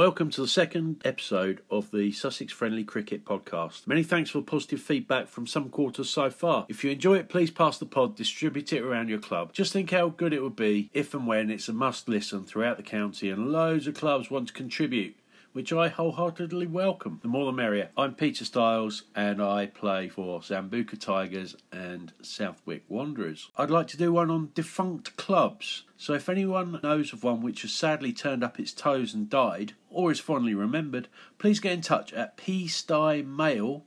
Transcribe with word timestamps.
Welcome 0.00 0.30
to 0.30 0.40
the 0.40 0.48
second 0.48 1.02
episode 1.04 1.60
of 1.70 1.90
the 1.90 2.10
Sussex 2.10 2.54
Friendly 2.54 2.84
Cricket 2.84 3.22
Podcast. 3.22 3.86
Many 3.86 4.02
thanks 4.02 4.30
for 4.30 4.40
positive 4.40 4.80
feedback 4.80 5.28
from 5.28 5.46
some 5.46 5.68
quarters 5.68 6.08
so 6.08 6.30
far. 6.30 6.64
If 6.70 6.82
you 6.82 6.90
enjoy 6.90 7.16
it, 7.16 7.28
please 7.28 7.50
pass 7.50 7.76
the 7.76 7.84
pod, 7.84 8.16
distribute 8.16 8.72
it 8.72 8.80
around 8.80 9.10
your 9.10 9.18
club. 9.18 9.52
Just 9.52 9.74
think 9.74 9.90
how 9.90 10.08
good 10.08 10.32
it 10.32 10.42
would 10.42 10.56
be 10.56 10.88
if 10.94 11.12
and 11.12 11.26
when 11.26 11.50
it's 11.50 11.68
a 11.68 11.74
must 11.74 12.08
listen 12.08 12.44
throughout 12.44 12.78
the 12.78 12.82
county 12.82 13.28
and 13.28 13.52
loads 13.52 13.86
of 13.86 13.92
clubs 13.92 14.30
want 14.30 14.48
to 14.48 14.54
contribute 14.54 15.16
which 15.52 15.72
I 15.72 15.88
wholeheartedly 15.88 16.66
welcome. 16.66 17.18
The 17.22 17.28
more 17.28 17.46
the 17.46 17.52
merrier. 17.52 17.90
I'm 17.96 18.14
Peter 18.14 18.44
Stiles 18.44 19.02
and 19.16 19.42
I 19.42 19.66
play 19.66 20.08
for 20.08 20.40
Zambuca 20.40 20.98
Tigers 20.98 21.56
and 21.72 22.12
Southwick 22.22 22.84
Wanderers. 22.88 23.50
I'd 23.56 23.70
like 23.70 23.88
to 23.88 23.96
do 23.96 24.12
one 24.12 24.30
on 24.30 24.50
defunct 24.54 25.16
clubs. 25.16 25.84
So 25.96 26.14
if 26.14 26.28
anyone 26.28 26.78
knows 26.82 27.12
of 27.12 27.24
one 27.24 27.42
which 27.42 27.62
has 27.62 27.72
sadly 27.72 28.12
turned 28.12 28.44
up 28.44 28.60
its 28.60 28.72
toes 28.72 29.12
and 29.12 29.28
died, 29.28 29.72
or 29.90 30.12
is 30.12 30.20
fondly 30.20 30.54
remembered, 30.54 31.08
please 31.38 31.58
get 31.58 31.72
in 31.72 31.80
touch 31.80 32.12
at 32.12 32.36
pstymail 32.36 33.82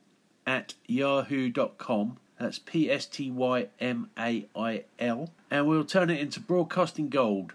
at 0.46 0.74
yahoo.com. 0.88 2.18
That's 2.40 2.60
P 2.60 2.92
S 2.92 3.06
T 3.06 3.32
Y 3.32 3.68
M 3.80 4.10
A 4.18 4.48
I 4.56 4.84
L. 5.00 5.30
And 5.50 5.68
we'll 5.68 5.86
turn 5.86 6.10
it 6.10 6.20
into 6.20 6.42
broadcasting 6.42 7.08
gold, 7.08 7.54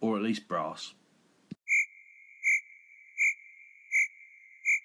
or 0.00 0.16
at 0.16 0.22
least 0.22 0.46
brass. 0.46 0.94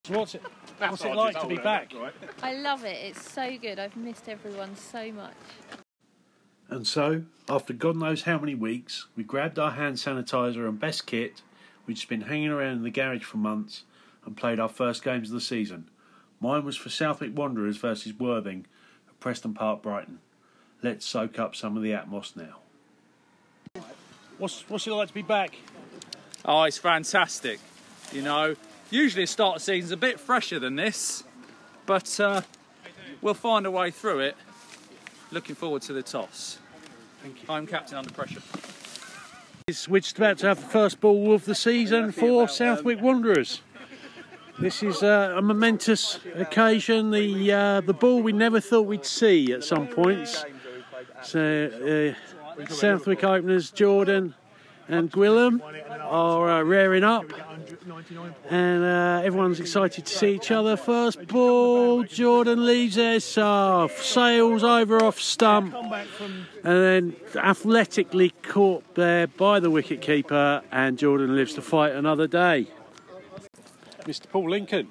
What's 0.10 0.36
it? 0.36 0.42
What's 0.78 1.04
it 1.04 1.16
like 1.16 1.40
to 1.40 1.48
be 1.48 1.58
back? 1.58 1.92
I 2.44 2.54
love 2.54 2.84
it. 2.84 2.98
It's 3.04 3.32
so 3.32 3.58
good. 3.58 3.80
I've 3.80 3.96
missed 3.96 4.30
everyone 4.30 4.76
so 4.76 5.12
much. 5.12 5.34
And 6.70 6.86
so, 6.86 7.24
after 7.50 7.74
God 7.74 7.96
knows 7.96 8.24
how 8.24 8.38
many 8.38 8.54
weeks, 8.54 9.08
we 9.16 9.24
grabbed 9.24 9.58
our 9.58 9.72
hand 9.72 9.96
sanitizer 9.96 10.68
and 10.68 10.80
best 10.80 11.06
kit, 11.06 11.42
which 11.86 12.02
has 12.02 12.10
been 12.10 12.22
hanging 12.22 12.50
around 12.50 12.78
in 12.78 12.84
the 12.84 12.90
garage 12.90 13.24
for 13.24 13.38
months, 13.38 13.84
and 14.26 14.36
played 14.36 14.60
our 14.60 14.68
first 14.68 15.04
games 15.04 15.30
of 15.30 15.34
the 15.34 15.42
season. 15.42 15.90
Mine 16.40 16.66
was 16.66 16.76
for 16.76 16.90
Southwick 16.90 17.36
Wanderers 17.36 17.78
versus 17.78 18.14
Worthing 18.14 18.66
at 19.08 19.20
Preston 19.20 19.54
Park, 19.54 19.82
Brighton. 19.82 20.20
Let's 20.84 21.06
soak 21.06 21.40
up 21.40 21.56
some 21.56 21.78
of 21.78 21.84
the 21.84 21.92
atmos 21.92 22.36
now. 22.36 22.58
What's 24.38 24.70
what's 24.70 24.86
it 24.86 24.92
like 24.92 25.08
to 25.08 25.14
be 25.14 25.24
back? 25.24 25.56
Oh, 26.46 26.64
it's 26.64 26.78
fantastic. 26.78 27.60
You 28.12 28.22
know, 28.22 28.56
usually 28.90 29.24
the 29.24 29.28
start 29.28 29.56
of 29.56 29.62
the 29.62 29.66
season's 29.66 29.92
a 29.92 29.98
bit 29.98 30.20
fresher 30.20 30.60
than 30.60 30.76
this, 30.76 31.24
but 31.86 32.20
uh, 32.20 32.42
we'll 33.22 33.34
find 33.34 33.66
a 33.66 33.72
way 33.72 33.92
through 33.92 34.20
it. 34.20 34.36
Looking 35.32 35.56
forward 35.56 35.82
to 35.84 35.94
the 35.94 36.04
toss. 36.04 36.58
Thank 37.22 37.44
you. 37.44 37.54
I'm 37.54 37.68
captain 37.68 37.98
under 37.98 38.12
pressure. 38.12 38.42
We're 39.90 40.00
just 40.00 40.18
about 40.18 40.38
to 40.40 40.48
have 40.48 40.62
the 40.62 40.68
first 40.68 41.02
ball 41.02 41.34
of 41.34 41.44
the 41.44 41.56
season 41.56 42.14
for 42.14 42.48
Southwick 42.48 43.02
Wanderers. 43.02 43.62
This 44.60 44.82
is 44.82 45.04
uh, 45.04 45.36
a 45.38 45.42
momentous 45.42 46.20
occasion. 46.36 47.12
The 47.12 47.52
uh, 47.52 47.82
the 47.82 47.94
ball 47.94 48.22
we 48.22 48.32
never 48.32 48.60
thought 48.60 48.88
we'd 48.88 49.06
see 49.06 49.52
at 49.52 49.64
some 49.64 49.88
points. 49.88 50.46
So 51.22 52.16
uh, 52.60 52.66
Southwick 52.70 53.24
openers 53.24 53.70
Jordan 53.70 54.34
and 54.88 55.12
Gwilym 55.12 55.62
are 56.02 56.50
uh, 56.50 56.64
rearing 56.64 57.04
up, 57.04 57.26
and 58.50 58.84
uh, 58.84 59.22
everyone's 59.24 59.60
excited 59.60 60.06
to 60.06 60.14
see 60.14 60.36
each 60.36 60.52
other. 60.52 60.76
First 60.76 61.28
ball, 61.28 62.04
Jordan 62.04 62.66
leaves 62.66 62.98
it 62.98 63.38
off, 63.38 64.02
sails 64.02 64.64
over 64.64 65.02
off 65.04 65.20
stump, 65.20 65.74
and 65.74 66.46
then 66.64 67.16
athletically 67.36 68.32
caught 68.44 68.96
there 68.96 69.28
by 69.28 69.60
the 69.60 69.70
wicket 69.70 70.02
keeper, 70.02 70.62
and 70.72 70.98
Jordan 70.98 71.36
lives 71.36 71.54
to 71.54 71.62
fight 71.62 71.94
another 71.94 72.28
day. 72.28 72.68
Mr. 74.02 74.30
Paul 74.30 74.50
Lincoln, 74.50 74.88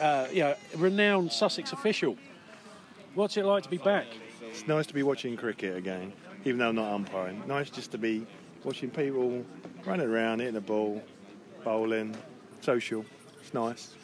uh, 0.00 0.26
yeah, 0.32 0.54
renowned 0.76 1.32
Sussex 1.32 1.72
official. 1.72 2.16
What's 3.14 3.36
it 3.36 3.44
like 3.44 3.64
to 3.64 3.68
be 3.68 3.78
back? 3.78 4.06
It's 4.42 4.66
nice 4.66 4.86
to 4.86 4.94
be 4.94 5.02
watching 5.02 5.36
cricket 5.36 5.76
again, 5.76 6.12
even 6.44 6.58
though 6.58 6.68
I'm 6.68 6.76
not 6.76 6.92
umpiring. 6.92 7.42
Nice 7.46 7.70
just 7.70 7.92
to 7.92 7.98
be 7.98 8.26
watching 8.64 8.90
people 8.90 9.44
running 9.84 10.08
around, 10.08 10.40
hitting 10.40 10.54
the 10.54 10.60
ball, 10.60 11.02
bowling, 11.64 12.16
social. 12.60 13.04
It's 13.40 13.54
nice. 13.54 13.94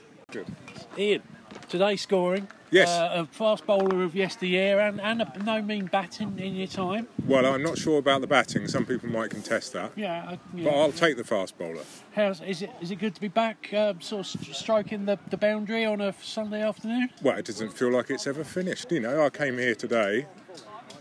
Ian, 0.98 1.22
today 1.68 1.96
scoring. 1.96 2.48
Yes. 2.72 2.88
Uh, 2.88 3.22
a 3.22 3.26
fast 3.26 3.64
bowler 3.64 4.02
of 4.02 4.16
yesteryear 4.16 4.80
and, 4.80 5.00
and 5.00 5.22
a 5.22 5.32
no 5.44 5.62
mean 5.62 5.86
batting 5.86 6.36
in 6.38 6.56
your 6.56 6.66
time. 6.66 7.06
Well, 7.26 7.46
I'm 7.46 7.62
not 7.62 7.78
sure 7.78 7.98
about 7.98 8.22
the 8.22 8.26
batting. 8.26 8.66
Some 8.66 8.84
people 8.84 9.08
might 9.08 9.30
contest 9.30 9.72
that. 9.74 9.92
Yeah. 9.94 10.30
I- 10.30 10.38
yeah. 10.54 10.64
But 10.64 10.74
I'll 10.76 10.92
take 10.92 11.16
the 11.16 11.22
fast 11.24 11.56
bowler. 11.56 11.84
How's, 12.12 12.40
is 12.42 12.62
it 12.62 12.70
is 12.80 12.90
it 12.90 12.96
good 12.96 13.14
to 13.14 13.20
be 13.20 13.28
back, 13.28 13.72
uh, 13.72 13.94
sort 14.00 14.20
of 14.20 14.26
st- 14.26 14.56
stroking 14.56 15.04
the, 15.06 15.16
the 15.30 15.36
boundary 15.36 15.84
on 15.84 16.00
a 16.00 16.12
Sunday 16.20 16.60
afternoon? 16.62 17.10
Well, 17.22 17.38
it 17.38 17.44
doesn't 17.44 17.72
feel 17.72 17.92
like 17.92 18.10
it's 18.10 18.26
ever 18.26 18.42
finished. 18.42 18.90
You 18.90 19.00
know, 19.00 19.24
I 19.24 19.30
came 19.30 19.58
here 19.58 19.76
today 19.76 20.26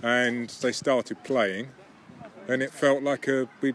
and 0.03 0.49
they 0.61 0.71
started 0.71 1.23
playing 1.23 1.69
and 2.47 2.61
it 2.61 2.71
felt 2.71 3.01
like 3.01 3.27
a, 3.27 3.49
we, 3.61 3.73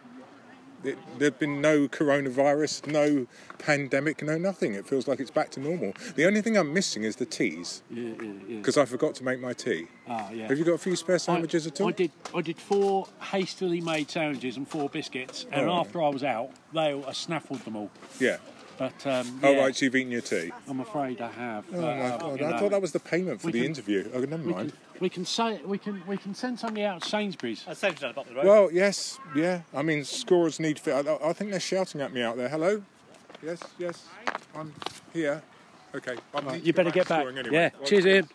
it, 0.85 0.99
there'd 1.19 1.39
been 1.39 1.61
no 1.61 1.89
coronavirus, 1.89 2.87
no 2.87 3.27
pandemic, 3.59 4.23
no 4.23 4.39
nothing. 4.39 4.75
It 4.75 4.87
feels 4.87 5.07
like 5.09 5.21
it's 5.21 5.31
back 5.31 5.51
to 5.51 5.61
normal. 5.61 5.93
The 6.17 6.27
only 6.27 6.41
thing 6.43 6.57
I'm 6.57 6.73
missing 6.73 7.03
is 7.05 7.17
the 7.17 7.27
teas 7.27 7.83
Yeah, 7.91 8.03
yeah, 8.21 8.33
yeah. 8.49 8.57
because 8.59 8.77
I 8.79 8.85
forgot 8.85 9.15
to 9.17 9.25
make 9.25 9.41
my 9.41 9.53
tea. 9.53 9.87
Ah, 10.09 10.31
yeah. 10.31 10.49
Have 10.49 10.59
you 10.59 10.65
got 10.65 10.73
a 10.75 10.79
few 10.79 10.97
spare 10.97 11.19
sandwiches 11.19 11.67
at 11.67 11.81
all? 11.81 11.89
I 11.89 11.93
did. 11.93 12.11
I 12.35 12.41
did 12.41 12.59
four 12.59 13.07
hastily 13.21 13.81
made 13.81 14.11
sandwiches 14.11 14.57
and 14.57 14.67
four 14.67 14.89
biscuits, 14.89 15.47
and 15.53 15.69
Oh. 15.69 15.75
after 15.81 16.03
I 16.03 16.09
was 16.09 16.25
out, 16.25 16.51
they 16.73 16.95
all, 16.95 17.05
I 17.07 17.13
snaffled 17.13 17.61
them 17.65 17.77
all. 17.77 17.91
Yeah. 18.19 18.39
But 18.79 19.07
um, 19.07 19.41
Oh, 19.43 19.55
right, 19.57 19.77
so 19.77 19.85
you've 19.85 19.95
eaten 19.95 20.11
your 20.11 20.23
tea. 20.23 20.51
I'm 20.67 20.81
afraid 20.81 21.21
I 21.21 21.31
have. 21.33 21.67
Oh, 21.75 21.81
but, 21.83 21.83
my 21.83 22.09
God. 22.09 22.43
I 22.43 22.51
know, 22.53 22.59
thought 22.59 22.71
that 22.71 22.81
was 22.81 22.93
the 22.93 23.01
payment 23.01 23.41
for 23.43 23.49
we 23.49 23.53
the 23.53 23.59
can- 23.59 23.67
interview. 23.67 24.11
Oh, 24.15 24.21
never 24.21 24.39
mind. 24.39 24.71
can, 24.71 24.79
we 25.01 25.09
can 25.09 25.25
say 25.25 25.61
we 25.65 25.79
can 25.79 26.03
we 26.07 26.17
can 26.17 26.35
send 26.35 26.59
somebody 26.59 26.85
out 26.85 27.03
to 27.03 27.09
Sainsbury's. 27.09 27.65
Well, 28.45 28.71
yes, 28.71 29.19
yeah. 29.35 29.63
I 29.75 29.83
mean, 29.83 30.05
scorers 30.05 30.61
need 30.61 30.79
fit. 30.79 31.07
I, 31.07 31.17
I 31.29 31.33
think 31.33 31.51
they're 31.51 31.59
shouting 31.61 32.01
at 32.01 32.13
me 32.13 32.23
out 32.23 32.37
there. 32.37 32.49
Hello? 32.49 32.83
Yes, 33.43 33.61
yes. 33.79 34.05
I'm 34.55 34.75
here. 35.13 35.43
Okay. 35.95 36.17
I 36.35 36.41
need 36.41 36.61
to 36.61 36.67
You 36.67 36.73
better 36.73 36.91
get 36.91 37.09
back. 37.09 37.27
anyway. 37.27 37.49
Yeah. 37.51 37.71
Well, 37.79 37.87
Cheers, 37.89 38.07
Ian. 38.07 38.29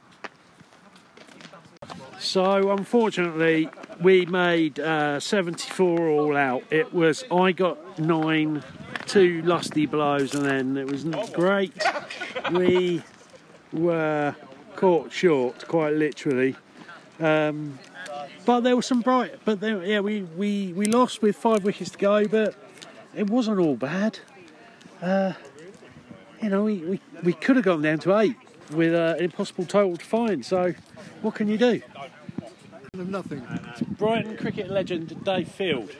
So 2.19 2.71
unfortunately, 2.71 3.69
we 4.01 4.25
made 4.25 4.79
uh, 4.79 5.19
74 5.19 6.07
all 6.07 6.35
out. 6.35 6.63
It 6.71 6.93
was 6.93 7.23
I 7.31 7.51
got 7.51 7.99
nine, 7.99 8.63
two 9.05 9.41
lusty 9.43 9.85
blows, 9.85 10.33
and 10.33 10.43
then 10.45 10.77
it 10.77 10.87
was 10.89 11.05
not 11.05 11.31
great. 11.33 11.71
We 12.51 13.03
were 13.71 14.35
caught 14.75 15.11
short, 15.11 15.67
quite 15.67 15.93
literally. 15.93 16.55
Um, 17.19 17.79
but 18.45 18.61
there 18.61 18.75
was 18.75 18.85
some 18.85 19.01
bright. 19.01 19.33
But 19.45 19.59
there, 19.59 19.83
yeah, 19.83 19.99
we, 20.01 20.23
we, 20.23 20.73
we 20.73 20.85
lost 20.85 21.21
with 21.21 21.35
five 21.35 21.63
wickets 21.63 21.91
to 21.91 21.97
go, 21.97 22.27
but 22.27 22.55
it 23.15 23.29
wasn't 23.29 23.59
all 23.59 23.75
bad. 23.75 24.19
Uh, 25.01 25.33
you 26.41 26.49
know, 26.49 26.63
we, 26.63 26.77
we, 26.77 26.99
we 27.23 27.33
could 27.33 27.55
have 27.55 27.65
gone 27.65 27.81
down 27.81 27.99
to 27.99 28.17
eight 28.19 28.35
with 28.71 28.93
uh, 28.93 29.15
an 29.17 29.23
impossible 29.25 29.65
total 29.65 29.97
to 29.97 30.05
find. 30.05 30.45
So, 30.45 30.73
what 31.21 31.35
can 31.35 31.47
you 31.47 31.57
do? 31.57 31.81
Nothing. 32.93 33.45
Brighton 33.97 34.37
cricket 34.37 34.69
legend 34.69 35.23
Dave 35.23 35.49
Field. 35.49 35.91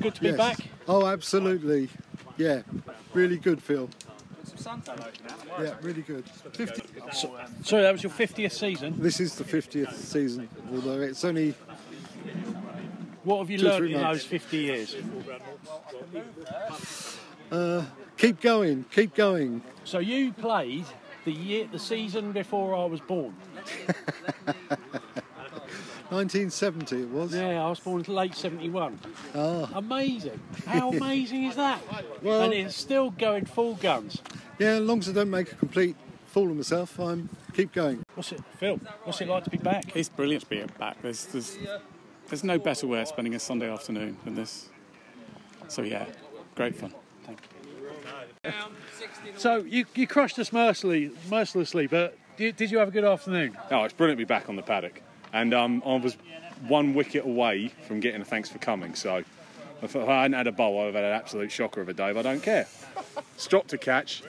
Good 0.00 0.14
to 0.16 0.20
be 0.20 0.28
Yes. 0.28 0.36
back. 0.36 0.58
Oh, 0.88 1.06
absolutely. 1.06 1.88
Yeah, 2.36 2.62
really 3.14 3.36
good, 3.36 3.62
Phil. 3.62 3.88
Yeah, 5.60 5.74
really 5.82 6.02
good. 6.02 6.24
50, 6.52 6.82
Sorry, 7.62 7.82
that 7.82 7.92
was 7.92 8.02
your 8.02 8.12
50th 8.12 8.52
season. 8.52 8.94
this 8.98 9.20
is 9.20 9.34
the 9.36 9.44
50th 9.44 9.92
season, 9.94 10.48
although 10.72 11.00
it's 11.00 11.24
only 11.24 11.54
What 13.24 13.38
have 13.38 13.50
you 13.50 13.58
learned 13.58 13.86
in 13.86 14.00
months. 14.00 14.22
those 14.22 14.28
50 14.30 14.56
years? 14.56 14.96
Uh, 17.50 17.84
keep 18.16 18.40
going, 18.40 18.84
keep 18.90 19.14
going. 19.14 19.62
So 19.84 19.98
you 19.98 20.32
played 20.32 20.84
the 21.24 21.32
year, 21.32 21.68
the 21.70 21.78
season 21.78 22.32
before 22.32 22.74
I 22.74 22.84
was 22.86 23.00
born. 23.00 23.34
1970 26.12 27.02
it 27.02 27.08
was. 27.08 27.34
Yeah, 27.34 27.64
I 27.64 27.68
was 27.68 27.80
born 27.80 28.04
in 28.06 28.14
late 28.14 28.34
71. 28.34 28.98
Ah, 29.34 29.70
Amazing. 29.74 30.38
How 30.66 30.90
amazing 30.92 31.44
is 31.44 31.56
that? 31.56 31.80
Well- 32.22 32.42
and 32.42 32.52
it's 32.52 32.76
still 32.76 33.10
going 33.10 33.44
full 33.46 33.74
guns. 33.76 34.20
yeah, 34.58 34.74
as 34.74 34.80
long 34.80 34.98
as 35.00 35.08
I 35.08 35.12
don't 35.12 35.30
make 35.30 35.52
a 35.52 35.56
complete 35.56 35.96
fool 36.26 36.50
of 36.50 36.56
myself, 36.56 36.98
I'm 36.98 37.28
keep 37.54 37.72
going. 37.72 38.02
What's 38.14 38.32
it, 38.32 38.42
Phil? 38.58 38.78
What's 39.04 39.20
it 39.20 39.28
like 39.28 39.44
to 39.44 39.50
be 39.50 39.58
back? 39.58 39.96
It's 39.96 40.08
brilliant 40.08 40.44
to 40.44 40.48
be 40.50 40.62
back. 40.78 41.00
There's, 41.02 41.26
there's, 41.26 41.58
there's 42.28 42.44
no 42.44 42.58
better 42.58 42.86
way 42.86 43.02
of 43.02 43.08
spending 43.08 43.34
a 43.34 43.38
Sunday 43.38 43.70
afternoon 43.70 44.16
than 44.24 44.34
this. 44.34 44.68
So 45.68 45.82
yeah, 45.82 46.06
great 46.54 46.76
fun. 46.76 46.92
Thank 47.24 47.38
you. 48.44 48.50
So 49.36 49.58
you, 49.58 49.84
you 49.94 50.06
crushed 50.06 50.38
us 50.38 50.52
mercilessly, 50.52 51.12
mercilessly, 51.30 51.86
but 51.86 52.18
did, 52.36 52.56
did 52.56 52.70
you 52.70 52.78
have 52.78 52.88
a 52.88 52.90
good 52.90 53.04
afternoon? 53.04 53.56
Oh, 53.70 53.84
it's 53.84 53.94
brilliant 53.94 54.18
to 54.18 54.24
be 54.24 54.28
back 54.28 54.48
on 54.48 54.56
the 54.56 54.62
paddock. 54.62 55.00
And 55.32 55.54
um, 55.54 55.82
I 55.86 55.96
was 55.96 56.16
one 56.68 56.94
wicket 56.94 57.24
away 57.24 57.68
from 57.86 58.00
getting 58.00 58.20
a 58.20 58.24
thanks 58.24 58.48
for 58.48 58.58
coming, 58.58 58.94
so 58.94 59.24
If 59.82 59.96
I 59.96 60.22
hadn't 60.22 60.34
had 60.34 60.46
a 60.46 60.52
bowl, 60.52 60.80
I 60.80 60.84
would 60.84 60.94
have 60.94 61.02
had 61.02 61.12
an 61.12 61.18
absolute 61.18 61.50
shocker 61.50 61.80
of 61.80 61.88
a 61.88 61.92
day, 61.94 62.12
but 62.12 62.24
I 62.24 62.30
don't 62.30 62.42
care. 62.42 62.66
Stop 63.36 63.66
to 63.68 63.78
catch, 63.78 64.22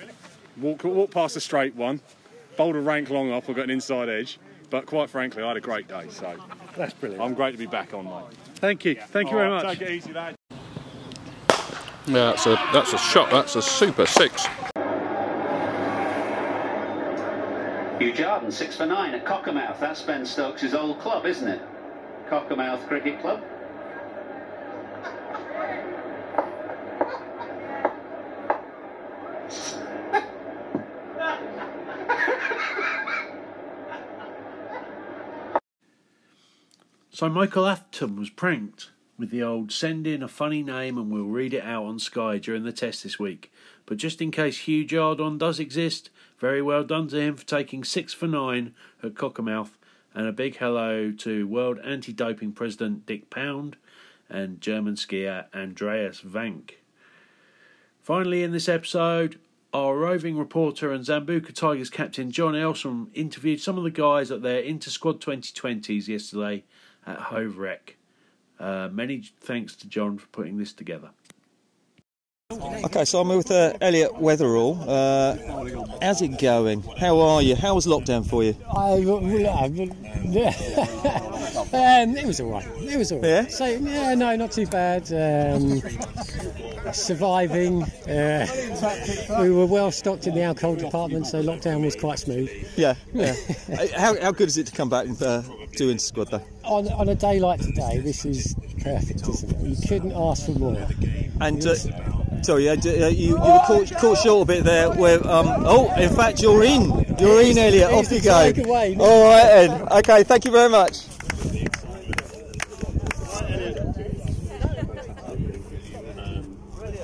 walk, 0.58 0.84
walk 0.84 1.12
past 1.12 1.36
a 1.38 1.40
straight 1.40 1.76
one, 1.76 2.02
bowled 2.58 2.76
a 2.76 2.80
rank 2.80 3.12
long 3.12 3.32
off, 3.32 3.50
I 3.50 3.54
got 3.54 3.66
an 3.66 3.70
inside 3.70 4.10
edge, 4.10 4.40
but 4.72 4.88
quite 4.88 5.12
frankly, 5.12 5.44
I 5.44 5.50
had 5.50 5.58
a 5.58 5.62
great 5.62 5.88
day, 5.88 6.08
so 6.10 6.36
That's 6.76 6.94
brilliant. 6.94 7.24
I'm 7.24 7.36
great 7.36 7.52
to 7.52 7.58
be 7.60 7.68
back 7.68 7.94
on, 7.94 8.06
mate. 8.06 8.24
Thank 8.56 8.86
you. 8.86 8.96
Thank 8.96 9.30
you 9.30 9.38
very 9.38 9.50
All 9.50 9.56
right, 9.56 9.64
much. 9.64 9.78
Take 9.78 9.88
it 9.90 9.94
easy, 9.94 10.14
lad. 10.14 10.36
Yeah, 12.06 12.32
that's 12.32 12.48
a 12.48 12.56
that's 12.74 12.92
a 12.92 12.98
shot. 12.98 13.30
That's 13.30 13.56
a 13.56 13.62
super 13.62 14.06
six. 14.06 14.46
Hugh 18.04 18.12
Jarden, 18.12 18.52
six 18.52 18.76
for 18.76 18.86
nine 18.86 19.14
at 19.14 19.24
Cockermouth. 19.24 19.80
That's 19.80 20.02
Ben 20.02 20.26
Stokes' 20.26 20.74
old 20.74 21.00
club, 21.00 21.26
isn't 21.26 21.48
it? 21.48 21.62
Cockermouth 22.30 22.86
Cricket 22.86 23.22
Club. 23.22 23.42
So 37.10 37.30
Michael 37.30 37.66
Atherton 37.68 38.18
was 38.18 38.30
pranked 38.30 38.90
with 39.18 39.30
the 39.30 39.44
old 39.44 39.72
send 39.72 40.06
in 40.08 40.22
a 40.22 40.28
funny 40.28 40.62
name 40.62 40.98
and 40.98 41.10
we'll 41.10 41.24
read 41.24 41.54
it 41.54 41.64
out 41.64 41.86
on 41.86 42.00
Sky 42.00 42.38
during 42.38 42.64
the 42.64 42.74
test 42.74 43.04
this 43.04 43.18
week. 43.18 43.50
But 43.86 43.96
just 43.96 44.22
in 44.22 44.32
case 44.32 44.58
Hugh 44.60 44.84
Jardon 44.84 45.38
does 45.38 45.58
exist, 45.58 46.10
very 46.44 46.62
well 46.62 46.84
done 46.84 47.08
to 47.08 47.16
him 47.16 47.38
for 47.38 47.46
taking 47.46 47.86
six 47.86 48.14
for 48.14 48.28
nine 48.28 48.76
at 49.02 49.14
Cockermouth. 49.14 49.78
And 50.14 50.28
a 50.28 50.34
big 50.34 50.58
hello 50.58 51.14
to 51.20 51.48
World 51.48 51.80
Anti 51.86 52.12
Doping 52.12 52.52
President 52.52 53.06
Dick 53.06 53.30
Pound 53.30 53.78
and 54.30 54.60
German 54.60 54.96
skier 54.96 55.46
Andreas 55.56 56.20
Vank. 56.20 56.72
Finally, 58.02 58.44
in 58.44 58.52
this 58.52 58.68
episode, 58.68 59.40
our 59.74 59.96
roving 59.96 60.38
reporter 60.38 60.92
and 60.92 61.06
Zambuca 61.06 61.54
Tigers 61.54 61.90
captain 61.90 62.30
John 62.30 62.56
Elsom 62.56 63.08
interviewed 63.14 63.62
some 63.62 63.78
of 63.78 63.86
the 63.86 63.90
guys 63.90 64.30
at 64.30 64.42
their 64.42 64.60
Inter 64.60 64.92
Squad 64.92 65.22
2020s 65.22 66.10
yesterday 66.10 66.66
at 67.08 67.20
Hove 67.20 67.58
Rec. 67.58 67.96
Uh, 68.60 68.90
many 68.92 69.24
thanks 69.40 69.78
to 69.78 69.88
John 69.88 70.18
for 70.18 70.28
putting 70.28 70.58
this 70.58 70.74
together. 70.74 71.12
Okay, 72.52 73.06
so 73.06 73.22
I'm 73.22 73.30
with 73.30 73.50
uh, 73.50 73.74
Elliot 73.82 74.12
Weatherall. 74.16 74.78
Uh, 74.86 75.96
how's 76.02 76.22
it 76.22 76.38
going? 76.38 76.84
How 77.00 77.18
are 77.20 77.42
you? 77.42 77.56
How 77.56 77.74
was 77.76 77.88
lockdown 77.88 78.30
for 78.30 78.44
you? 78.44 78.54
I, 78.76 78.94
um, 82.04 82.16
it 82.18 82.26
was 82.26 82.40
all 82.42 82.52
right. 82.52 82.68
It 82.82 82.98
was 82.98 83.12
all 83.12 83.20
right. 83.20 83.28
Yeah? 83.28 83.48
So 83.48 83.66
yeah, 83.66 84.14
no, 84.14 84.36
not 84.36 84.52
too 84.52 84.68
bad. 84.68 85.04
Um, 85.12 85.82
surviving. 86.94 87.84
Uh, 88.08 88.46
we 89.40 89.50
were 89.50 89.66
well 89.66 89.92
stocked 89.92 90.28
in 90.28 90.36
the 90.36 90.42
alcohol 90.42 90.76
department, 90.76 91.26
so 91.26 91.42
lockdown 91.42 91.84
was 91.84 91.96
quite 91.96 92.20
smooth. 92.20 92.52
Yeah, 92.76 92.96
yeah. 93.14 93.34
Uh, 93.74 93.88
how, 93.98 94.20
how 94.22 94.32
good 94.32 94.50
is 94.50 94.58
it 94.58 94.68
to 94.68 94.74
come 94.74 94.90
back 94.90 95.08
and 95.08 95.20
uh, 95.24 95.42
do 95.78 95.90
Inter 95.90 96.00
Squad 96.00 96.30
though? 96.30 96.42
On, 96.64 96.88
on 96.92 97.08
a 97.10 97.16
day 97.16 97.40
like 97.40 97.60
today, 97.62 98.00
this 98.00 98.26
is 98.26 98.56
perfect, 98.84 99.28
isn't 99.28 99.52
it? 99.52 99.60
You 99.62 99.88
couldn't 99.88 100.12
ask 100.12 100.46
for 100.46 100.52
more. 100.52 100.88
And 101.42 101.66
uh, 101.66 101.76
sorry, 102.44 102.70
uh, 102.70 102.76
you, 102.76 103.10
you 103.10 103.36
were 103.36 103.62
caught, 103.66 103.92
caught 103.98 104.18
short 104.18 104.50
a 104.50 104.54
bit 104.54 104.64
there. 104.64 104.92
Where 104.92 105.26
um, 105.28 105.48
oh, 105.66 105.94
in 105.96 106.14
fact, 106.16 106.42
you're 106.42 106.64
in. 106.64 106.84
You're 107.20 107.42
in, 107.42 107.58
Elliot. 107.58 107.92
Off 107.92 108.12
you 108.12 108.22
go. 108.22 108.52
Take 108.52 108.66
away. 108.66 108.96
All 109.00 109.24
right, 109.26 109.68
then. 109.68 109.88
Okay, 109.90 110.24
thank 110.24 110.46
you 110.46 110.52
very 110.52 110.70
much. 110.70 111.08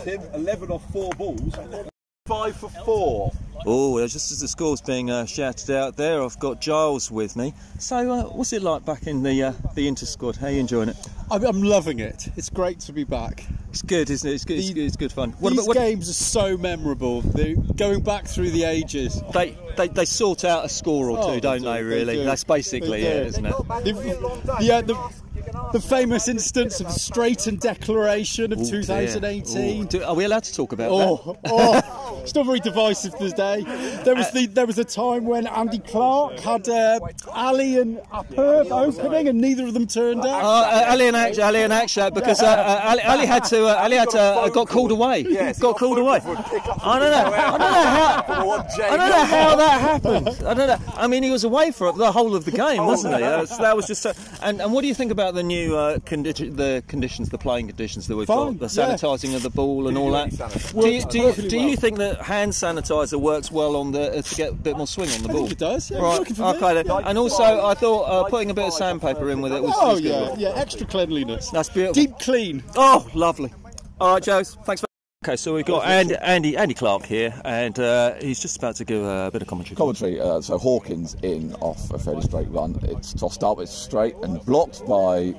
Tim, 0.04 0.22
11 0.34 0.72
off 0.72 0.92
four 0.92 1.12
balls, 1.12 1.54
five 2.26 2.56
for 2.56 2.70
four. 2.70 3.32
Oh, 3.66 4.00
just 4.08 4.32
as 4.32 4.40
the 4.40 4.48
score's 4.48 4.82
being 4.82 5.12
uh, 5.12 5.26
shouted 5.26 5.70
out 5.72 5.98
there, 5.98 6.24
I've 6.24 6.40
got 6.40 6.62
Giles 6.62 7.12
with 7.12 7.36
me. 7.36 7.54
So, 7.78 7.98
uh, 8.12 8.24
what's 8.24 8.54
it 8.54 8.62
like 8.62 8.86
back 8.86 9.06
in 9.06 9.22
the 9.22 9.44
uh, 9.44 9.54
the 9.76 9.88
Inter 9.88 10.06
squad? 10.06 10.38
How 10.38 10.48
are 10.48 10.52
you 10.52 10.62
enjoying 10.62 10.90
it? 10.90 10.96
I'm, 11.30 11.44
I'm 11.44 11.62
loving 11.62 12.00
it. 12.00 12.30
It's 12.38 12.50
great 12.50 12.80
to 12.82 12.94
be 12.94 13.04
back. 13.04 13.46
It's 13.70 13.82
good, 13.82 14.10
isn't 14.10 14.28
it? 14.30 14.34
It's 14.34 14.46
good. 14.46 14.58
It's, 14.60 14.70
good, 14.72 14.84
it's 14.86 14.96
good 14.96 15.12
fun. 15.12 15.32
What 15.40 15.50
These 15.52 15.60
about 15.60 15.68
what, 15.68 15.78
games 15.78 16.10
are 16.10 16.14
so 16.14 16.58
memorable. 16.58 17.22
They're 17.22 17.56
going 17.56 18.02
back 18.02 18.26
through 18.28 18.52
the 18.52 18.64
ages. 18.64 19.22
they, 19.34 19.58
they 19.78 19.90
they 19.90 20.06
sort 20.06 20.46
out 20.46 20.66
a 20.66 20.70
score 20.70 21.10
or 21.10 21.18
Oh, 21.20 21.34
two, 21.36 21.42
don't 21.42 21.62
they 21.62 21.74
they? 21.74 21.84
really, 21.84 22.18
they 22.18 22.24
that's 22.26 22.44
basically 22.46 23.02
it, 23.04 23.28
isn't 23.28 23.46
it? 23.46 23.52
The, 23.58 24.58
yeah, 24.62 24.82
the, 24.82 24.96
the 25.74 25.80
famous 25.82 26.28
instance 26.28 26.80
of 26.80 26.88
the 26.88 26.94
Straighton 26.94 27.60
Declaration 27.60 28.54
of 28.54 28.60
Oh, 28.60 28.64
dear. 28.64 28.82
2018. 28.82 29.84
Oh, 29.84 29.86
do- 29.88 30.04
are 30.04 30.16
we 30.16 30.24
allowed 30.24 30.46
to 30.46 30.54
talk 30.54 30.72
about 30.72 30.90
Oh, 30.92 31.38
oh, 31.46 31.82
still 32.26 32.44
very 32.44 32.60
divisive 32.60 33.16
today. 33.18 33.64
There 34.04 34.16
was 34.16 34.32
the 34.32 34.46
there 34.48 34.66
was 34.66 34.78
a 34.80 34.86
time 34.86 35.26
when 35.26 35.48
Andy 35.48 35.80
Clark 35.80 36.40
had 36.40 36.68
uh, 36.70 37.00
Ali 37.32 37.80
and 37.80 37.98
Apurv 38.12 38.72
opening, 38.72 39.28
and 39.28 39.40
neither 39.40 39.66
of 39.66 39.74
them 39.74 39.88
turned 39.88 40.24
that? 40.24 40.30
out. 40.30 40.44
Uh, 40.44 40.86
uh, 40.86 40.92
Ali 40.92 41.08
and 41.08 41.16
Akshat, 41.18 41.46
Ali 41.46 41.64
and 41.64 41.74
Akshat, 41.74 42.14
because 42.14 42.42
uh, 42.42 42.48
uh, 42.48 42.90
Ali, 42.90 43.02
Ali 43.04 43.26
had 43.26 43.44
to, 43.46 43.66
uh, 43.66 43.84
Ali 43.84 43.98
had 43.98 44.10
to, 44.12 44.20
uh, 44.20 44.50
got 44.50 44.68
called 44.68 44.92
away. 44.92 45.24
got 45.60 45.78
called 45.78 45.98
away. 45.98 46.20
I 46.24 47.00
don't 47.00 47.12
know. 47.12 47.34
I 47.34 47.58
don't 47.58 47.60
know 47.60 47.84
how. 47.98 48.50
I 48.84 48.98
don't 48.98 49.10
know 49.10 49.26
how 49.26 49.56
that 49.56 49.82
happened. 49.82 50.28
I 50.46 50.54
don't 50.54 50.68
know. 50.68 50.78
I 50.96 51.08
mean, 51.08 51.24
he 51.24 51.32
was 51.32 51.44
away 51.44 51.72
for 51.72 51.92
the 51.92 52.12
whole 52.12 52.36
of 52.36 52.46
the 52.46 52.52
game, 52.52 52.86
wasn't 52.86 53.16
he? 53.16 53.22
That's, 53.22 53.58
that 53.58 53.76
was 53.76 53.88
just. 53.88 54.02
So, 54.02 54.14
and 54.42 54.62
and 54.62 54.74
what 54.74 54.82
do 54.82 54.88
you 54.88 54.94
think 54.94 55.12
about 55.12 55.34
the 55.34 55.44
new 55.44 55.76
uh, 55.76 56.00
condi- 56.00 56.56
the 56.56 56.84
conditions, 56.88 57.30
the 57.30 57.38
playing 57.38 57.68
conditions 57.68 58.08
that 58.08 58.16
we've 58.16 58.28
Fine, 58.28 58.58
got, 58.58 58.70
the 58.70 58.82
yeah. 58.82 58.94
sanitising 58.94 59.36
of 59.36 59.44
the 59.44 59.50
ball 59.50 59.88
and 59.88 59.98
all 59.98 60.12
that? 60.12 60.32
Works 60.40 60.72
Do 60.74 60.90
you, 60.90 61.04
do 61.06 61.42
you, 61.42 61.50
do 61.50 61.58
you 61.60 61.76
think 61.76 61.98
that 61.98 62.09
hand 62.16 62.52
sanitizer 62.52 63.20
works 63.20 63.52
well 63.52 63.76
on 63.76 63.92
the 63.92 64.18
uh, 64.18 64.22
to 64.22 64.36
get 64.36 64.50
a 64.52 64.54
bit 64.54 64.78
more 64.78 64.88
swing 64.88 65.10
on 65.12 65.24
the 65.24 65.30
I 65.30 65.32
ball? 65.32 65.42
think 65.42 65.52
it 65.54 65.58
does, 65.60 65.92
yeah, 65.92 66.00
right. 66.00 66.28
for 66.28 66.44
okay. 66.56 66.74
Then. 66.82 66.90
And 67.06 67.18
also, 67.18 67.44
I 67.44 67.74
thought 67.74 68.04
uh, 68.04 68.24
putting 68.30 68.50
a 68.50 68.54
bit 68.54 68.66
of 68.66 68.74
sandpaper 68.74 69.30
in 69.30 69.42
with 69.42 69.54
it 69.54 69.62
was. 69.62 69.74
Oh 69.78 69.92
was 69.94 70.02
good. 70.02 70.40
yeah, 70.40 70.50
yeah, 70.50 70.60
extra 70.60 70.86
cleanliness. 70.88 71.50
That's 71.50 71.70
beautiful. 71.70 71.94
Deep 71.94 72.18
clean. 72.20 72.64
Oh, 72.76 73.08
lovely. 73.14 73.52
All 74.00 74.14
right, 74.14 74.24
Joe. 74.24 74.44
Thanks. 74.44 74.82
For- 74.82 74.88
okay, 75.26 75.36
so 75.36 75.54
we've 75.54 75.66
got 75.66 75.86
Andy, 75.86 76.16
Andy, 76.16 76.56
Andy 76.56 76.74
Clark 76.74 77.06
here, 77.06 77.34
and 77.44 77.78
uh, 77.80 78.16
he's 78.22 78.40
just 78.40 78.58
about 78.58 78.76
to 78.78 78.86
give 78.86 79.04
a 79.04 79.30
bit 79.32 79.42
of 79.42 79.48
commentary. 79.48 79.76
Commentary. 79.76 80.20
Uh, 80.20 80.40
so 80.42 80.58
Hawkins 80.58 81.16
in 81.24 81.54
off 81.56 81.92
a 81.92 82.00
fairly 82.00 82.22
straight 82.22 82.48
run. 82.50 82.80
It's 82.84 83.14
tossed 83.14 83.44
up. 83.44 83.60
It's 83.60 83.72
straight 83.74 84.16
and 84.24 84.44
blocked 84.46 84.80
by 84.88 85.34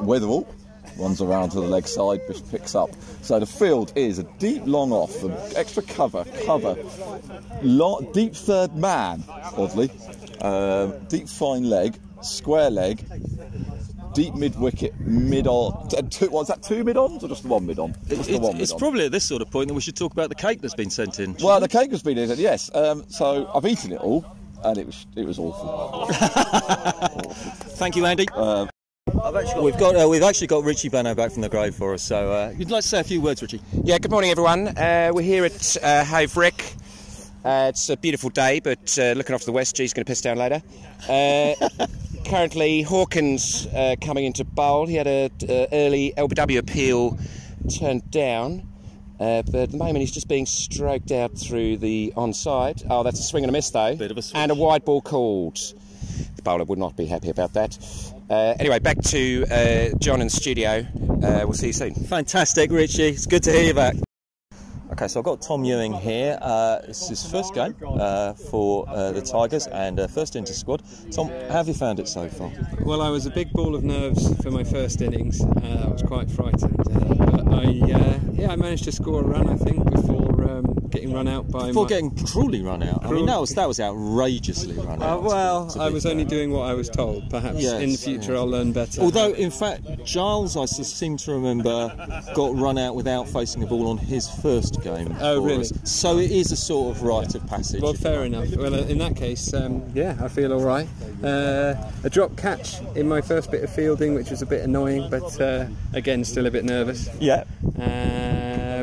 Weatherall. 0.00 0.46
Runs 0.98 1.20
around 1.20 1.50
to 1.50 1.60
the 1.60 1.66
leg 1.66 1.86
side, 1.86 2.20
which 2.28 2.46
picks 2.50 2.74
up. 2.74 2.90
So 3.22 3.40
the 3.40 3.46
field 3.46 3.92
is 3.96 4.18
a 4.18 4.24
deep 4.38 4.62
long 4.64 4.92
off, 4.92 5.12
extra 5.56 5.82
cover, 5.82 6.24
cover, 6.44 6.76
long, 7.62 8.10
deep 8.12 8.34
third 8.34 8.76
man, 8.76 9.24
oddly, 9.56 9.90
um, 10.40 10.94
deep 11.08 11.28
fine 11.28 11.64
leg, 11.64 11.98
square 12.22 12.70
leg, 12.70 13.04
deep 14.14 14.34
mid 14.34 14.58
wicket, 14.58 14.98
mid 15.00 15.46
on. 15.46 15.88
Two, 16.10 16.30
what's 16.30 16.48
that? 16.48 16.62
Two 16.62 16.84
mid 16.84 16.96
ons 16.96 17.22
or 17.22 17.28
just 17.28 17.42
the 17.42 17.48
one 17.48 17.66
mid 17.66 17.78
on? 17.78 17.94
It's, 18.08 18.28
it's, 18.28 18.60
it's 18.60 18.74
probably 18.74 19.06
at 19.06 19.12
this 19.12 19.24
sort 19.24 19.42
of 19.42 19.50
point 19.50 19.68
that 19.68 19.74
we 19.74 19.80
should 19.80 19.96
talk 19.96 20.12
about 20.12 20.28
the 20.28 20.34
cake 20.34 20.60
that's 20.60 20.74
been 20.74 20.90
sent 20.90 21.18
in. 21.18 21.36
Well, 21.42 21.60
the 21.60 21.68
cake 21.68 21.90
has 21.90 22.02
been 22.02 22.18
in 22.18 22.30
yes. 22.38 22.70
Um, 22.74 23.04
so 23.08 23.50
I've 23.54 23.66
eaten 23.66 23.92
it 23.92 24.00
all, 24.00 24.24
and 24.62 24.78
it 24.78 24.86
was 24.86 25.06
it 25.16 25.26
was 25.26 25.38
awful. 25.38 26.06
Thank 27.76 27.96
you, 27.96 28.06
Andy. 28.06 28.26
We've 29.24 29.78
got 29.78 29.96
uh, 29.96 30.06
we've 30.06 30.22
actually 30.22 30.48
got 30.48 30.64
Richie 30.64 30.90
Benaud 30.90 31.14
back 31.16 31.32
from 31.32 31.40
the 31.40 31.48
grave 31.48 31.74
for 31.74 31.94
us. 31.94 32.02
So 32.02 32.30
uh, 32.30 32.52
you'd 32.58 32.70
like 32.70 32.82
to 32.82 32.88
say 32.88 33.00
a 33.00 33.04
few 33.04 33.22
words, 33.22 33.40
Richie? 33.40 33.62
Yeah, 33.82 33.96
good 33.96 34.10
morning, 34.10 34.30
everyone. 34.30 34.68
Uh, 34.68 35.12
we're 35.14 35.22
here 35.22 35.46
at 35.46 35.76
uh, 35.82 36.04
Hove 36.04 36.36
Rec. 36.36 36.62
Uh, 37.42 37.68
it's 37.70 37.88
a 37.88 37.96
beautiful 37.96 38.28
day, 38.28 38.60
but 38.60 38.98
uh, 38.98 39.12
looking 39.12 39.34
off 39.34 39.40
to 39.40 39.46
the 39.46 39.52
west, 39.52 39.76
G's 39.76 39.94
going 39.94 40.04
to 40.04 40.10
piss 40.10 40.20
down 40.20 40.36
later. 40.36 40.62
Uh, 41.08 41.54
currently, 42.26 42.82
Hawkins 42.82 43.66
uh, 43.68 43.96
coming 44.02 44.26
into 44.26 44.44
bowl. 44.44 44.86
He 44.86 44.96
had 44.96 45.06
an 45.06 45.30
early 45.72 46.12
LBW 46.18 46.58
appeal 46.58 47.18
turned 47.78 48.10
down, 48.10 48.68
uh, 49.20 49.40
but 49.40 49.54
at 49.54 49.70
the 49.70 49.78
moment 49.78 50.00
he's 50.00 50.12
just 50.12 50.28
being 50.28 50.44
stroked 50.44 51.12
out 51.12 51.38
through 51.38 51.78
the 51.78 52.12
onside. 52.14 52.86
Oh, 52.90 53.02
that's 53.02 53.20
a 53.20 53.22
swing 53.22 53.44
and 53.44 53.48
a 53.48 53.52
miss, 53.52 53.70
though. 53.70 53.96
Bit 53.96 54.10
of 54.10 54.18
a 54.18 54.22
And 54.34 54.52
a 54.52 54.54
wide 54.54 54.84
ball 54.84 55.00
called. 55.00 55.58
The 56.36 56.42
bowler 56.42 56.64
would 56.64 56.78
not 56.78 56.94
be 56.94 57.06
happy 57.06 57.30
about 57.30 57.54
that. 57.54 57.78
Uh, 58.30 58.54
anyway, 58.58 58.78
back 58.78 59.00
to 59.02 59.44
uh, 59.50 59.90
John 59.98 60.20
in 60.20 60.28
the 60.28 60.32
studio. 60.32 60.86
Uh, 61.22 61.42
we'll 61.44 61.52
see 61.52 61.68
you 61.68 61.72
soon. 61.72 61.94
Fantastic, 61.94 62.70
Richie. 62.70 63.08
It's 63.08 63.26
good 63.26 63.42
to 63.44 63.52
hear 63.52 63.64
you 63.64 63.74
back. 63.74 63.96
Okay, 64.92 65.08
so 65.08 65.18
I've 65.18 65.24
got 65.24 65.42
Tom 65.42 65.64
Ewing 65.64 65.92
here. 65.92 66.38
Uh, 66.40 66.78
this 66.86 67.02
is 67.02 67.08
his 67.08 67.30
first 67.30 67.52
game 67.52 67.74
uh, 67.84 68.34
for 68.34 68.88
uh, 68.88 69.10
the 69.12 69.20
Tigers 69.20 69.66
and 69.66 69.98
uh, 69.98 70.06
first 70.06 70.36
inter 70.36 70.52
squad. 70.52 70.82
Tom, 71.10 71.28
how 71.28 71.56
have 71.56 71.68
you 71.68 71.74
found 71.74 71.98
it 71.98 72.06
so 72.06 72.28
far? 72.28 72.52
Well, 72.82 73.02
I 73.02 73.08
was 73.08 73.26
a 73.26 73.30
big 73.30 73.50
ball 73.52 73.74
of 73.74 73.82
nerves 73.82 74.40
for 74.42 74.50
my 74.50 74.62
first 74.62 75.02
innings. 75.02 75.42
Uh, 75.42 75.84
I 75.86 75.88
was 75.88 76.02
quite 76.02 76.30
frightened, 76.30 76.78
uh, 76.80 77.26
but 77.26 77.52
I 77.52 77.64
uh, 77.92 78.20
yeah 78.34 78.52
I 78.52 78.56
managed 78.56 78.84
to 78.84 78.92
score 78.92 79.22
a 79.22 79.24
run 79.24 79.48
I 79.48 79.56
think 79.56 79.90
before 79.90 80.33
getting 80.94 81.12
run 81.12 81.28
out 81.28 81.50
by 81.50 81.66
Before 81.68 81.82
my- 81.84 81.88
getting 81.88 82.10
cruelly 82.26 82.62
run 82.62 82.82
out. 82.82 83.04
I 83.04 83.10
mean, 83.10 83.26
that 83.26 83.40
was 83.40 83.50
that 83.50 83.68
was 83.68 83.80
outrageously 83.80 84.74
run 84.76 85.02
Uh, 85.02 85.06
out. 85.06 85.22
well, 85.24 85.66
to 85.68 85.78
be 85.78 85.84
I 85.84 85.88
was 85.90 86.04
fair. 86.04 86.12
only 86.12 86.24
doing 86.24 86.50
what 86.52 86.62
I 86.70 86.74
was 86.74 86.88
told. 86.88 87.28
Perhaps 87.30 87.60
Yes, 87.60 87.82
in 87.82 87.90
the 87.90 87.96
future 87.98 88.32
yes. 88.32 88.38
I'll 88.40 88.46
learn 88.48 88.72
better. 88.72 89.00
Although, 89.02 89.32
in 89.32 89.50
fact, 89.50 89.82
Giles, 90.04 90.56
I 90.56 90.64
seem 90.66 91.16
to 91.18 91.32
remember, 91.32 91.92
got 92.34 92.56
run 92.58 92.78
out 92.78 92.94
without 92.94 93.28
facing 93.28 93.62
a 93.62 93.66
ball 93.66 93.88
on 93.88 93.98
his 93.98 94.28
first 94.28 94.80
game. 94.82 95.14
Oh, 95.20 95.40
really? 95.42 95.62
us. 95.62 95.72
So 95.84 96.18
it 96.18 96.30
is 96.30 96.52
a 96.52 96.56
sort 96.56 96.96
of 96.96 97.02
rite 97.02 97.34
of 97.34 97.46
passage. 97.46 97.82
Well, 97.82 97.94
fair 97.94 98.24
enough. 98.24 98.54
Well, 98.56 98.74
uh, 98.74 98.78
in 98.78 98.98
that 98.98 99.16
case, 99.16 99.52
um, 99.52 99.82
yeah, 99.94 100.16
I 100.22 100.28
feel 100.28 100.52
all 100.52 100.62
right. 100.64 100.88
Uh, 101.22 101.74
a 102.04 102.10
drop 102.10 102.36
catch 102.36 102.76
in 102.94 103.08
my 103.08 103.20
first 103.20 103.50
bit 103.50 103.64
of 103.64 103.70
fielding, 103.70 104.14
which 104.14 104.30
was 104.30 104.42
a 104.42 104.46
bit 104.46 104.62
annoying, 104.62 105.08
but 105.10 105.40
uh, 105.40 105.66
again, 105.92 106.24
still 106.24 106.46
a 106.46 106.50
bit 106.50 106.64
nervous. 106.64 107.08
Yeah. 107.20 107.44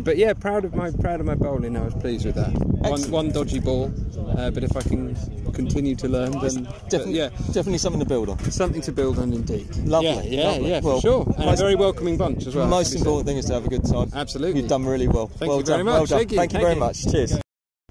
Uh, 0.02 0.04
but 0.04 0.18
yeah, 0.18 0.34
proud 0.34 0.66
of 0.66 0.74
my 0.74 0.90
proud 0.92 1.20
of 1.20 1.26
my 1.26 1.36
bowling. 1.36 1.78
I 1.78 1.84
was 1.84 1.94
pleased 1.94 2.26
with 2.26 2.36
that. 2.36 2.52
One, 2.90 3.12
one 3.12 3.30
dodgy 3.30 3.60
ball, 3.60 3.94
uh, 4.38 4.50
but 4.50 4.64
if 4.64 4.76
I 4.76 4.82
can 4.82 5.16
continue 5.54 5.96
to 5.98 6.08
learn, 6.08 6.32
then 6.40 6.64
Definitely, 6.90 7.18
yeah, 7.18 7.30
definitely 7.48 7.78
something 7.78 8.00
to 8.00 8.06
build 8.08 8.30
on. 8.30 8.40
something 8.52 8.82
to 8.82 8.92
build 8.92 9.20
on 9.20 9.32
indeed. 9.34 9.74
Lovely, 9.86 10.10
Yeah, 10.10 10.22
yeah, 10.24 10.48
lovely. 10.48 10.70
yeah, 10.70 10.82
for 10.82 10.88
Well, 10.88 11.02
sure. 11.02 11.24
And 11.38 11.46
most- 11.46 11.60
a 11.60 11.64
very 11.64 11.76
welcoming 11.76 12.18
bunch 12.18 12.48
as 12.48 12.56
well. 12.56 12.66
The 12.66 12.72
Most 12.72 12.96
important 12.96 13.28
thing 13.28 13.38
is 13.38 13.46
to 13.46 13.54
have 13.54 13.66
a 13.66 13.70
good 13.70 13.86
time. 13.86 14.10
Absolutely. 14.16 14.62
You've 14.62 14.70
done 14.70 14.86
really 14.86 15.08
well. 15.08 15.28
Thank 15.28 15.50
well 15.50 15.60
you 15.60 15.66
very 15.66 15.78
done. 15.80 15.86
much. 15.86 15.94
Well 15.94 16.06
done. 16.06 16.18
Thank 16.20 16.32
you. 16.32 16.38
Thank 16.38 16.54
you 16.54 16.60
very 16.60 16.74
you. 16.74 16.80
much. 16.80 17.04
Cheers. 17.12 17.40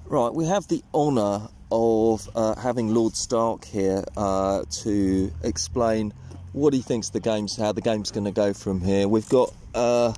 Right, 0.07 0.35
we 0.35 0.47
have 0.47 0.67
the 0.67 0.83
honour 0.93 1.49
of 1.71 2.29
uh, 2.35 2.57
having 2.61 2.93
Lord 2.93 3.15
Stark 3.15 3.65
here 3.65 4.03
uh, 4.17 4.65
to 4.83 5.33
explain 5.45 6.13
what 6.53 6.75
he 6.75 6.81
thinks 6.83 7.11
the 7.11 7.21
game's 7.21 7.57
how 7.57 7.71
the 7.71 7.81
game's 7.81 8.11
going 8.11 8.25
to 8.25 8.33
go 8.33 8.53
from 8.53 8.81
here. 8.81 9.07
We've 9.07 9.29
got 9.29 9.55
uh, 9.73 10.13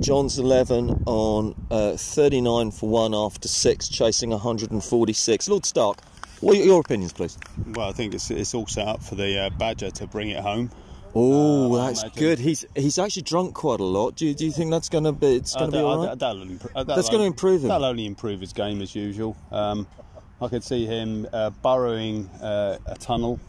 John's 0.00 0.38
eleven 0.38 1.02
on 1.06 1.54
uh, 1.70 1.96
thirty 1.96 2.40
nine 2.40 2.70
for 2.70 2.88
one 2.88 3.14
after 3.14 3.48
six, 3.48 3.88
chasing 3.88 4.30
one 4.30 4.40
hundred 4.40 4.70
and 4.70 4.82
forty 4.84 5.12
six. 5.12 5.48
Lord 5.48 5.64
Stark, 5.64 6.00
what 6.40 6.56
are 6.56 6.60
your 6.60 6.80
opinions, 6.80 7.12
please? 7.12 7.38
Well, 7.74 7.88
I 7.88 7.92
think 7.92 8.14
it's, 8.14 8.30
it's 8.30 8.54
all 8.54 8.66
set 8.66 8.86
up 8.86 9.02
for 9.02 9.14
the 9.14 9.38
uh, 9.46 9.50
Badger 9.50 9.90
to 9.92 10.06
bring 10.06 10.30
it 10.30 10.40
home. 10.42 10.70
Oh, 11.14 11.78
I 11.80 11.86
that's 11.86 12.04
good. 12.10 12.38
He's 12.38 12.66
he's 12.74 12.98
actually 12.98 13.22
drunk 13.22 13.54
quite 13.54 13.80
a 13.80 13.84
lot. 13.84 14.16
Do 14.16 14.26
you, 14.26 14.34
do 14.34 14.44
you 14.44 14.52
think 14.52 14.70
that's 14.70 14.90
going 14.90 15.04
to 15.04 15.12
be 15.12 15.36
it's 15.36 15.54
going 15.54 15.70
to 15.70 15.78
Uh, 15.78 15.80
be 15.80 15.82
that- 15.82 15.84
all 15.86 16.08
uh, 16.08 16.14
that'll 16.14 16.42
uh, 16.42 16.84
That's 16.84 16.86
that'll 17.06 17.10
gonna 17.10 17.24
improve 17.24 17.62
him. 17.62 17.68
That'll 17.68 17.86
only 17.86 18.04
improve 18.06 18.40
his 18.40 18.52
game 18.52 18.82
as 18.82 18.94
usual. 18.94 19.34
Um, 19.50 19.86
I 20.42 20.48
could 20.48 20.62
see 20.62 20.84
him 20.84 21.26
uh, 21.32 21.48
burrowing 21.62 22.28
uh, 22.42 22.76
a 22.84 22.94
tunnel. 22.96 23.40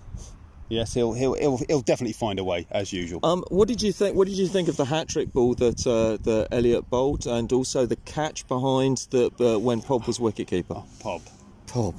Yes, 0.69 0.93
he'll, 0.93 1.13
he'll 1.13 1.33
he'll 1.35 1.57
he'll 1.67 1.81
definitely 1.81 2.13
find 2.13 2.39
a 2.39 2.43
way 2.43 2.67
as 2.71 2.91
usual. 2.91 3.21
Um, 3.23 3.43
what 3.49 3.67
did 3.67 3.81
you 3.81 3.93
think? 3.93 4.15
What 4.15 4.27
did 4.27 4.37
you 4.37 4.47
think 4.47 4.67
of 4.67 4.75
the 4.75 4.85
hat 4.85 5.07
trick 5.07 5.31
ball 5.31 5.55
that 5.55 5.87
uh, 5.87 6.17
that 6.23 6.49
Elliot 6.51 6.89
bowled, 6.89 7.25
and 7.25 7.51
also 7.53 7.85
the 7.85 7.95
catch 7.95 8.47
behind 8.47 9.07
the 9.11 9.31
uh, 9.39 9.59
when 9.59 9.81
Pob 9.81 10.05
was 10.05 10.19
wicketkeeper? 10.19 10.83
Pob. 10.99 11.21
Pob. 11.67 11.95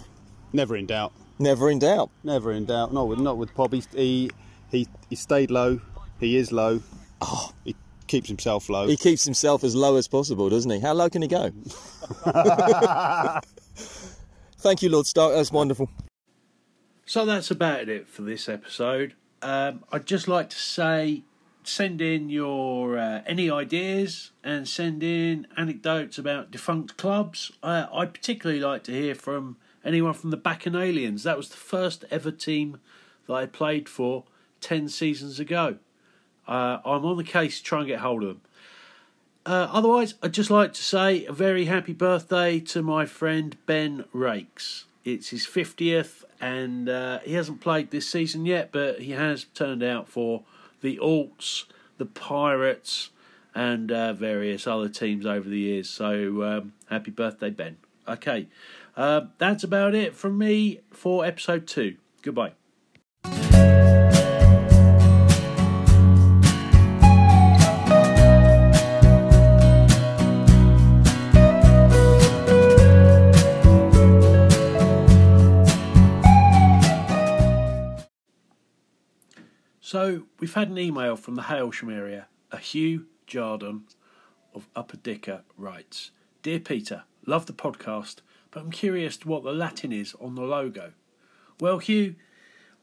Never 0.53 0.77
in 0.77 0.87
doubt. 0.87 1.13
Never 1.39 1.71
in 1.71 1.79
doubt. 1.79 2.11
Never 2.23 2.53
in 2.53 2.67
doubt. 2.67 2.93
Not 2.93 3.09
with 3.09 3.21
not 3.21 3.39
with 3.39 3.55
Pob. 3.55 3.73
He 3.73 3.83
he 3.95 4.31
he, 4.71 4.87
he 5.09 5.17
stayed 5.17 5.51
low. 5.51 5.81
He 6.21 6.37
is 6.37 6.53
low. 6.53 6.83
Oh. 7.23 7.53
He 7.65 7.75
keeps 8.07 8.29
himself 8.29 8.69
low. 8.69 8.87
He 8.87 8.97
keeps 8.97 9.25
himself 9.25 9.65
as 9.65 9.75
low 9.75 9.97
as 9.97 10.09
possible, 10.09 10.51
doesn't 10.51 10.71
he? 10.71 10.81
How 10.81 10.93
low 10.93 11.09
can 11.09 11.23
he 11.23 11.29
go? 11.29 11.53
Thank 14.59 14.83
you, 14.83 14.91
Lord 14.91 15.07
Stark. 15.07 15.35
That's 15.35 15.53
wonderful. 15.53 15.89
So 17.09 17.25
that's 17.25 17.50
about 17.50 17.88
it 17.88 18.07
for 18.07 18.21
this 18.21 18.50
episode. 18.50 19.15
Um, 19.41 19.83
I'd 19.91 20.05
just 20.05 20.29
like 20.29 20.50
to 20.50 20.59
say 20.59 21.23
send 21.65 22.03
in 22.03 22.29
your 22.29 22.99
uh, 22.99 23.23
any 23.25 23.50
ideas 23.50 24.33
and 24.45 24.69
send 24.69 25.03
in 25.03 25.47
anecdotes 25.57 26.19
about 26.19 26.50
defunct 26.50 26.99
clubs. 26.99 27.50
Uh, 27.62 27.87
I'd 27.95 28.12
particularly 28.12 28.61
like 28.61 28.85
to 28.85 28.93
hear 28.93 29.15
from 29.15 29.57
anyone 29.83 30.12
from 30.12 30.29
the 30.29 30.37
Bacchanalians. 30.37 31.23
That 31.23 31.38
was 31.38 31.49
the 31.49 31.57
first 31.57 32.05
ever 32.11 32.31
team 32.31 32.79
that 33.27 33.33
I 33.33 33.47
played 33.47 33.88
for 33.88 34.25
10 34.61 34.91
seasons 34.91 35.41
ago. 35.41 35.79
Uh, 36.47 36.81
I'm 36.85 37.07
on 37.07 37.17
the 37.17 37.25
case 37.25 37.57
to 37.57 37.65
try 37.65 37.79
and 37.79 37.88
get 37.88 38.00
hold 38.00 38.23
of 38.23 38.29
them. 38.29 38.41
Uh, 39.47 39.67
otherwise, 39.73 40.12
I'd 40.23 40.35
just 40.35 40.50
like 40.50 40.75
to 40.75 40.83
say 40.83 41.25
a 41.25 41.33
very 41.33 41.65
happy 41.65 41.95
birthday 41.95 42.61
to 42.61 42.83
my 42.83 43.07
friend 43.07 43.57
Ben 43.65 44.05
Rakes. 44.12 44.85
It's 45.15 45.31
his 45.31 45.47
50th, 45.47 46.25
and 46.41 46.88
uh, 46.88 47.21
he 47.21 47.35
hasn't 47.35 47.61
played 47.61 47.91
this 47.91 48.09
season 48.09 48.45
yet, 48.45 48.71
but 48.73 49.00
he 49.00 49.12
has 49.12 49.45
turned 49.55 49.83
out 49.83 50.09
for 50.09 50.43
the 50.83 50.99
Alts, 50.99 51.65
the 51.97 52.07
Pirates, 52.07 53.11
and 53.55 53.91
uh, 53.91 54.12
various 54.12 54.67
other 54.67 54.88
teams 54.88 55.25
over 55.25 55.49
the 55.49 55.59
years. 55.59 55.88
So, 55.88 56.43
um, 56.43 56.73
happy 56.91 57.11
birthday, 57.11 57.50
Ben. 57.50 57.79
Okay, 58.07 58.49
uh, 58.97 59.23
that's 59.38 59.65
about 59.65 59.95
it 59.95 60.15
from 60.15 60.37
me 60.37 60.81
for 60.91 61.25
episode 61.25 61.67
two. 61.67 61.97
Goodbye. 62.23 62.53
So 79.88 80.25
we've 80.38 80.52
had 80.52 80.68
an 80.68 80.76
email 80.76 81.16
from 81.16 81.35
the 81.35 81.45
Hailsham 81.45 81.90
area. 81.90 82.26
A 82.52 82.59
Hugh 82.59 83.07
Jarden 83.26 83.85
of 84.52 84.68
Upper 84.76 84.99
Dicker 84.99 85.45
writes, 85.57 86.11
"Dear 86.42 86.61
Peter, 86.61 87.04
love 87.25 87.47
the 87.47 87.54
podcast, 87.54 88.16
but 88.50 88.61
I'm 88.61 88.71
curious 88.71 89.16
to 89.16 89.28
what 89.28 89.45
the 89.45 89.54
Latin 89.54 89.90
is 89.90 90.14
on 90.21 90.35
the 90.35 90.42
logo." 90.42 90.92
Well, 91.59 91.78
Hugh, 91.78 92.16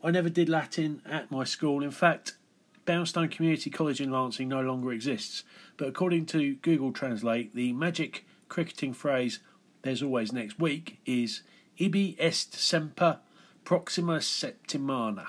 I 0.04 0.10
never 0.10 0.32
did 0.32 0.50
Latin 0.50 1.04
at 1.06 1.30
my 1.30 1.44
school. 1.44 1.84
In 1.84 1.92
fact, 1.92 2.38
Boundstone 2.86 3.30
Community 3.30 3.70
College 3.70 4.02
in 4.02 4.10
Lancing 4.10 4.48
no 4.48 4.62
longer 4.62 4.92
exists. 4.92 5.44
But 5.78 5.90
according 5.90 6.26
to 6.34 6.56
Google 6.56 6.92
Translate, 6.92 7.54
the 7.54 7.72
magic 7.74 8.26
cricketing 8.50 8.94
phrase 8.94 9.42
"There's 9.84 10.02
always 10.02 10.34
next 10.34 10.58
week" 10.58 10.98
is 11.06 11.44
"Ibi 11.78 12.16
est 12.18 12.56
semper 12.56 13.20
proxima 13.64 14.18
septimana." 14.22 15.28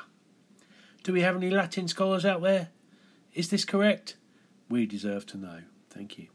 Do 1.07 1.13
we 1.13 1.21
have 1.21 1.37
any 1.37 1.51
Latin 1.51 1.87
scholars 1.87 2.25
out 2.25 2.43
there? 2.43 2.71
Is 3.33 3.49
this 3.49 3.65
correct? 3.65 4.17
We 4.69 4.87
deserve 4.87 5.25
to 5.27 5.39
know. 5.39 5.61
Thank 5.89 6.19
you. 6.19 6.27